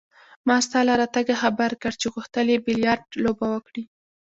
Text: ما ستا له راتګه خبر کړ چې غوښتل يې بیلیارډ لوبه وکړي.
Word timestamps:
ما 0.47 0.57
ستا 0.65 0.79
له 0.87 0.93
راتګه 1.01 1.35
خبر 1.43 1.71
کړ 1.81 1.93
چې 2.01 2.07
غوښتل 2.13 2.45
يې 2.53 2.63
بیلیارډ 2.65 3.09
لوبه 3.23 3.45
وکړي. 3.51 3.83